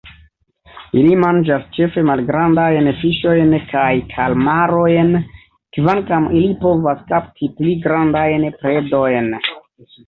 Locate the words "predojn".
8.65-9.35